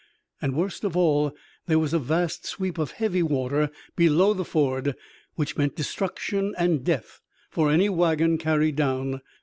[0.41, 1.31] And worst of all,
[1.67, 4.95] there was a vast sweep of heavy water below the ford,
[5.35, 9.21] which meant destruction and death for any wagon carried down.